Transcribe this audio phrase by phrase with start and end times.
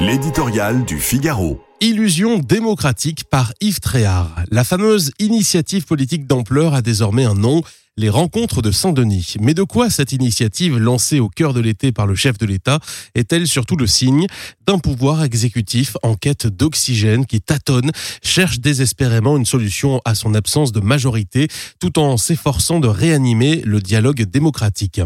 [0.00, 1.60] L'éditorial du Figaro.
[1.80, 4.32] Illusion démocratique par Yves Tréhard.
[4.52, 7.62] La fameuse initiative politique d'ampleur a désormais un nom,
[7.96, 9.34] les rencontres de Saint-Denis.
[9.40, 12.78] Mais de quoi cette initiative lancée au cœur de l'été par le chef de l'État
[13.16, 14.28] est-elle surtout le signe
[14.68, 17.90] d'un pouvoir exécutif en quête d'oxygène qui tâtonne,
[18.22, 21.48] cherche désespérément une solution à son absence de majorité
[21.80, 25.00] tout en s'efforçant de réanimer le dialogue démocratique?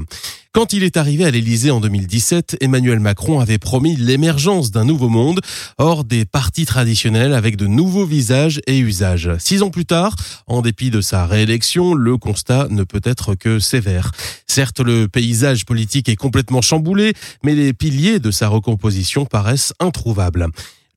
[0.53, 5.09] Quand il est arrivé à l'Élysée en 2017, Emmanuel Macron avait promis l'émergence d'un nouveau
[5.09, 5.41] monde,
[5.79, 9.31] hors des partis traditionnels avec de nouveaux visages et usages.
[9.39, 10.15] Six ans plus tard,
[10.47, 14.13] en dépit de sa réélection, le constat ne peut être que sévère.
[14.47, 20.49] Certes, le paysage politique est complètement chamboulé, mais les piliers de sa recomposition paraissent introuvables.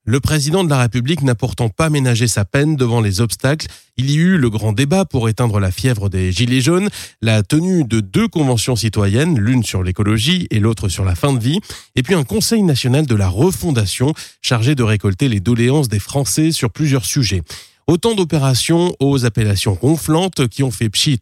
[0.08, 3.66] Le président de la République n'a pourtant pas ménagé sa peine devant les obstacles.
[3.98, 6.90] Il y eut le grand débat pour éteindre la fièvre des Gilets jaunes,
[7.24, 11.40] la tenue de deux conventions citoyennes, l'une sur l'écologie et l'autre sur la fin de
[11.40, 11.60] vie,
[11.96, 16.52] et puis un Conseil national de la refondation chargé de récolter les doléances des Français
[16.52, 17.42] sur plusieurs sujets.
[17.88, 21.22] Autant d'opérations aux appellations gonflantes qui ont fait pchit.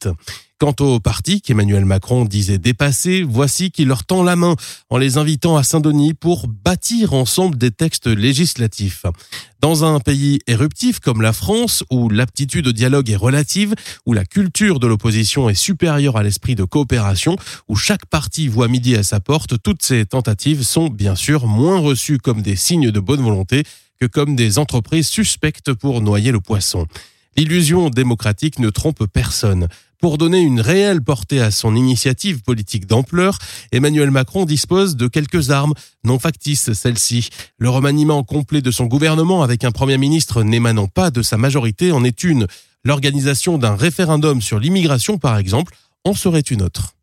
[0.63, 4.55] Quant au parti qu'Emmanuel Macron disait dépasser, voici qu'il leur tend la main
[4.89, 9.05] en les invitant à Saint-Denis pour bâtir ensemble des textes législatifs.
[9.59, 13.75] Dans un pays éruptif comme la France, où l'aptitude au dialogue est relative,
[14.05, 17.35] où la culture de l'opposition est supérieure à l'esprit de coopération,
[17.67, 21.79] où chaque parti voit midi à sa porte, toutes ces tentatives sont bien sûr moins
[21.79, 23.63] reçues comme des signes de bonne volonté
[23.99, 26.87] que comme des entreprises suspectes pour noyer le poisson.
[27.35, 29.67] L'illusion démocratique ne trompe personne.
[30.03, 33.37] Pour donner une réelle portée à son initiative politique d'ampleur,
[33.71, 35.73] Emmanuel Macron dispose de quelques armes,
[36.03, 37.29] non factices celles-ci.
[37.57, 41.93] Le remaniement complet de son gouvernement avec un Premier ministre n'émanant pas de sa majorité
[41.93, 42.47] en est une.
[42.83, 46.95] L'organisation d'un référendum sur l'immigration, par exemple, en serait une autre.